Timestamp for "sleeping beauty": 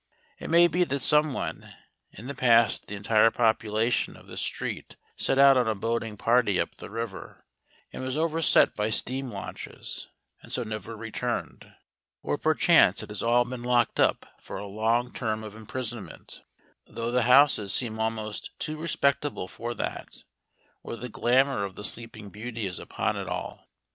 21.83-22.65